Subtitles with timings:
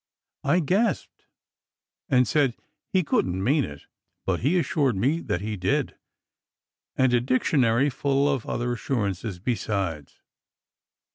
[0.43, 1.27] I gasped
[2.09, 2.55] and said
[2.91, 3.85] he couldn t mean it,
[4.25, 5.95] but he assured me that he did,
[6.95, 10.19] and a dictionary full of other assurances besides.